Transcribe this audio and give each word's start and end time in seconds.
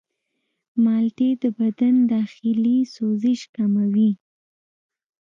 مالټې 0.83 1.29
د 1.43 1.43
بدن 1.59 1.95
داخلي 2.13 2.77
سوزش 2.95 3.41
کموي. 3.55 4.11